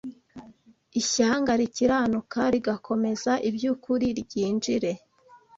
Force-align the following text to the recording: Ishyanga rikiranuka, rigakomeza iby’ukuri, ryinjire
Ishyanga 1.01 1.51
rikiranuka, 1.61 2.39
rigakomeza 2.53 3.31
iby’ukuri, 3.49 4.07
ryinjire 4.21 4.91